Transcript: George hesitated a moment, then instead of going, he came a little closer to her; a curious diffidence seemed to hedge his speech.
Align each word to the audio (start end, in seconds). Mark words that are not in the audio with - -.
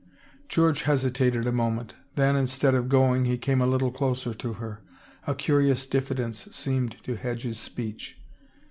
George 0.49 0.81
hesitated 0.81 1.45
a 1.45 1.51
moment, 1.51 1.93
then 2.15 2.35
instead 2.35 2.73
of 2.73 2.89
going, 2.89 3.25
he 3.25 3.37
came 3.37 3.61
a 3.61 3.67
little 3.67 3.91
closer 3.91 4.33
to 4.33 4.53
her; 4.53 4.81
a 5.27 5.35
curious 5.35 5.85
diffidence 5.85 6.45
seemed 6.55 6.93
to 7.03 7.15
hedge 7.17 7.43
his 7.43 7.59
speech. 7.59 8.19